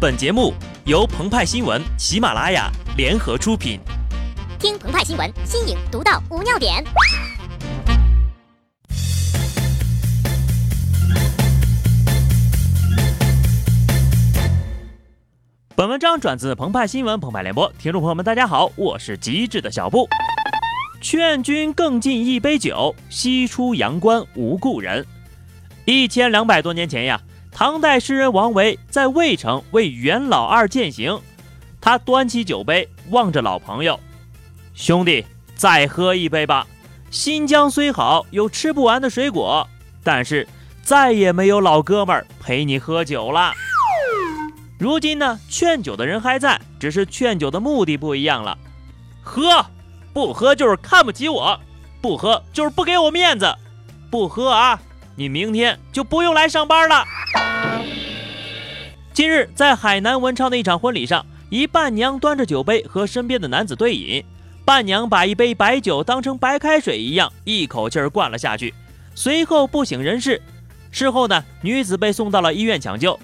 [0.00, 0.54] 本节目
[0.86, 3.78] 由澎湃新闻、喜马拉雅联合出品。
[4.58, 6.82] 听澎湃新闻，新颖独到，无尿点。
[15.76, 20.08] 本文章转自澎湃新闻澎湃联播，听众朋友们，大家好，我是机智的小布。
[21.02, 25.06] 劝君更尽一杯酒，西出阳关无故人。
[25.84, 27.20] 一千两百多年前呀。
[27.52, 31.20] 唐代诗人王维在渭城为元老二饯行，
[31.80, 33.98] 他端起酒杯，望着老朋友
[34.74, 35.24] ：“兄弟，
[35.54, 36.66] 再喝一杯吧。
[37.10, 39.68] 新疆虽好，有吃不完的水果，
[40.02, 40.48] 但是
[40.82, 43.52] 再也没有老哥们儿陪你喝酒了。
[44.78, 48.56] 如今呢，劝酒的人还在，只是劝酒的目的不一样了。
[49.22, 49.66] 喝，
[50.14, 51.60] 不喝就是看不起我，
[52.00, 53.54] 不喝就是不给我面子，
[54.10, 54.80] 不喝啊！”
[55.20, 57.04] 你明天就不用来上班了。
[59.12, 64.24] 近日，在海南文昌的一场婚礼上，一伴娘端着酒杯和身边的男子对饮，
[64.64, 68.72] 伴娘把一杯白酒当成白开水一样，一口气儿灌了下去，
[69.14, 70.40] 随后不省人事。
[70.90, 73.20] 事后呢，女子被送到了医院抢救，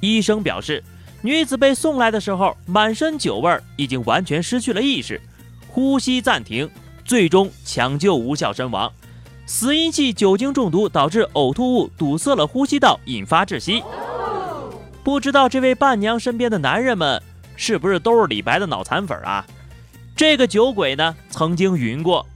[0.00, 0.84] 医生表示，
[1.22, 5.18] 女子被送来的时候满身酒味儿，已经完全失去了意识，
[5.66, 6.68] 呼吸暂停，
[7.06, 8.92] 最终抢救无效身亡。
[9.48, 13.82] 死因系酒精中毒导致呕吐物堵塞了呼吸道，引发窒息。
[15.02, 17.20] 不知道这位伴娘身边的男人们
[17.56, 19.46] 是不是都是李白的脑残粉啊？
[20.14, 22.26] 这个酒鬼呢，曾经云过：“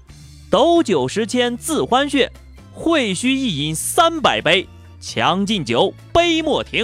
[0.51, 2.31] 斗酒十千恣欢谑，
[2.73, 4.67] 会须一饮三百杯，
[4.99, 6.83] 强进酒，杯莫停。”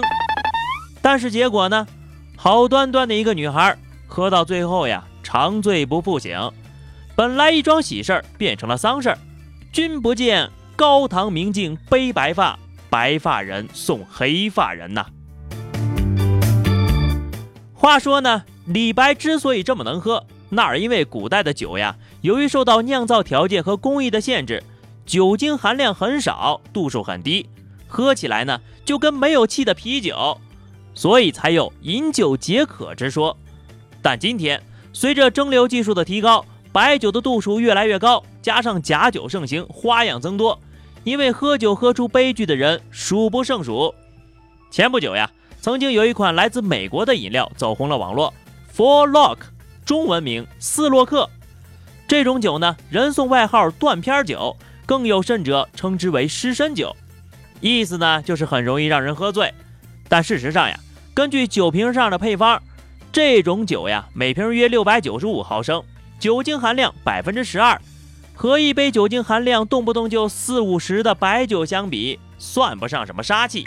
[1.00, 1.86] 但是结果呢？
[2.36, 3.74] 好端端的一个女孩，
[4.06, 6.38] 喝到最后呀，长醉不复醒。
[7.16, 9.18] 本来一桩喜事儿，变成了丧事儿。
[9.72, 15.06] 君不见高堂明镜悲白发，白发人送黑发人呐。
[17.74, 24.62] 话说呢，李白之所以这么能喝，那是因为古代的酒呀，由于受到酿造条件和工艺的限制，
[25.06, 27.48] 酒精含量很少，度数很低，
[27.86, 30.40] 喝起来呢就跟没有气的啤酒，
[30.94, 33.36] 所以才有饮酒解渴之说。
[34.00, 34.60] 但今天
[34.92, 38.24] 随着蒸馏技术的提高，白酒的度数越来越高。
[38.48, 40.58] 加上假酒盛行，花样增多，
[41.04, 43.94] 因为喝酒喝出悲剧的人数不胜数。
[44.70, 48.32] 前不久呀，曾经有一款来自美国的饮料走红了网络
[48.74, 49.36] ，Four Lock，
[49.84, 51.28] 中文名四洛克。
[52.06, 56.96] 这种酒呢，人送外号“断片酒”，更有甚者称之为“失身酒”，
[57.60, 59.52] 意思呢就是很容易让人喝醉。
[60.08, 60.80] 但事实上呀，
[61.12, 62.62] 根据酒瓶上的配方，
[63.12, 65.84] 这种酒呀，每瓶约六百九十五毫升，
[66.18, 67.78] 酒精含量百分之十二。
[68.38, 73.64] 和一杯酒精含量动不动就四五十的白酒相比，算不上什么杀气。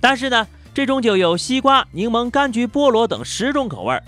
[0.00, 4.02] 但是呢，这种酒有西瓜、柠檬、柑橘、菠萝等十种口味，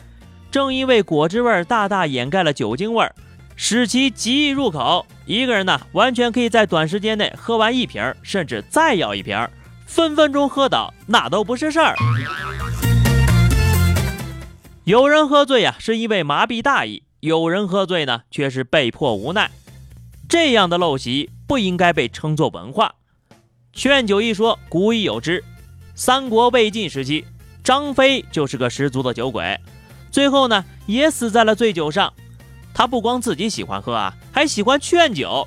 [0.50, 3.08] 正因为果汁味大大掩盖了酒精味，
[3.54, 5.06] 使其极易入口。
[5.24, 9.38] 一个人呢，完全可以在短时间内喝完一瓶，甚至再要一瓶，
[9.86, 11.94] 分分钟喝倒，那都不是事儿。
[14.82, 17.04] 有人喝醉呀，是因为麻痹大意。
[17.22, 19.48] 有人喝醉呢，却是被迫无奈，
[20.28, 22.96] 这样的陋习不应该被称作文化。
[23.72, 25.44] 劝酒一说，古已有之。
[25.94, 27.24] 三国魏晋时期，
[27.62, 29.56] 张飞就是个十足的酒鬼，
[30.10, 32.12] 最后呢也死在了醉酒上。
[32.74, 35.46] 他不光自己喜欢喝啊，还喜欢劝酒。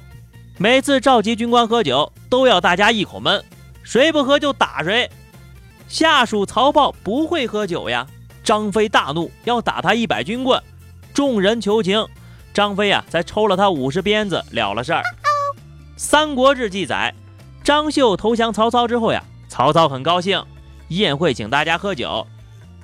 [0.57, 3.43] 每次召集军官喝酒，都要大家一口闷，
[3.83, 5.11] 谁不喝就打谁。
[5.89, 8.07] 下属曹豹不会喝酒呀，
[8.45, 10.63] 张飞大怒，要打他一百军棍。
[11.15, 12.05] 众人求情，
[12.53, 15.01] 张飞呀才抽了他五十鞭子了了事儿。
[15.95, 17.15] 《三国志》记载，
[17.63, 20.43] 张绣投降曹操之后呀，曹操很高兴，
[20.89, 22.27] 宴会请大家喝酒。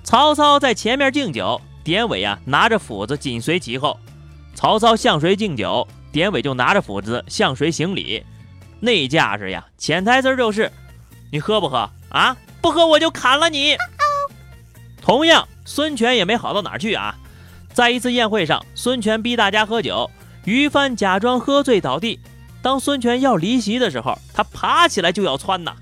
[0.02, 4.00] 曹操在前面敬酒，典韦呀拿着斧子紧随其后。
[4.56, 8.24] 曹操向谁敬酒，典韦就拿着斧子向谁行礼。
[8.80, 10.72] 那架势呀，潜台词就是：
[11.34, 12.38] 你喝不喝啊？
[12.62, 13.76] 不喝我就砍了你。
[15.02, 17.14] 同样，孙权也没好到哪儿去啊。
[17.74, 20.10] 在一次宴会上，孙权逼大家喝酒，
[20.44, 22.20] 于帆假装喝醉倒地。
[22.62, 25.74] 当孙权要离席的时候，他爬起来就要窜呐。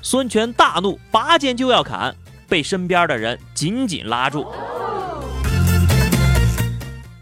[0.00, 2.14] 孙权大怒，拔剑就要砍，
[2.48, 4.46] 被身边的人紧紧拉住。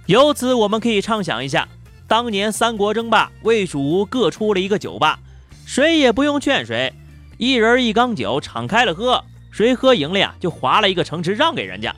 [0.07, 1.67] 由此我们可以畅想一下，
[2.07, 5.19] 当年三国争霸，魏蜀吴各出了一个酒吧，
[5.67, 6.93] 谁也不用劝谁，
[7.37, 11.95] 一人一缸酒敞开了喝，谁喝赢了呀，就划了一个城池让给人家，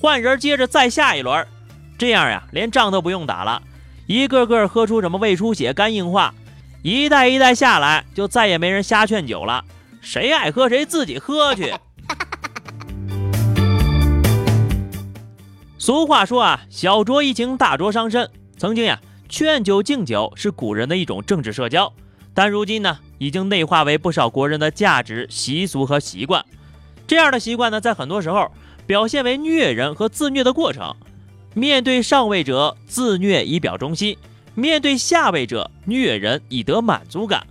[0.00, 1.46] 换人接着再下一轮。
[2.00, 3.60] 这样呀，连仗都不用打了，
[4.06, 6.32] 一个个喝出什么胃出血、肝硬化，
[6.80, 9.62] 一代一代下来，就再也没人瞎劝酒了，
[10.00, 11.74] 谁爱喝谁自己喝去。
[15.76, 18.30] 俗话说啊，小酌怡情，大酌伤身。
[18.56, 18.98] 曾经呀，
[19.28, 21.92] 劝酒敬酒是古人的一种政治社交，
[22.32, 26.42] 但如今呢，已经内化为不少国人的价值习俗和习惯。
[27.06, 28.50] 这样的习惯呢，在很多时候
[28.86, 30.96] 表现为虐人和自虐的过程。
[31.54, 34.16] 面对上位者自虐以表忠心，
[34.54, 37.46] 面对下位者虐人以得满足感。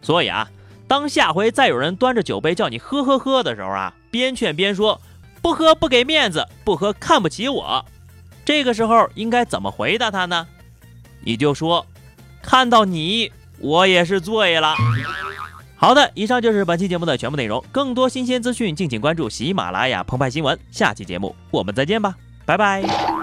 [0.00, 0.48] 所以啊，
[0.86, 5.00] 当下回再有人端着酒杯叫你喝喝喝的时候啊，边劝边说。
[5.42, 7.84] 不喝不给面子，不喝看不起我。
[8.44, 10.46] 这个时候应该怎么回答他呢？
[11.24, 11.84] 你就说，
[12.40, 14.76] 看到你我也是醉了。
[15.74, 17.60] 好的，以上就是本期节目的全部内容。
[17.72, 20.56] 更多新鲜资讯，敬请关注喜马拉雅澎湃新闻。
[20.70, 22.14] 下期节目我们再见吧，
[22.46, 23.21] 拜拜。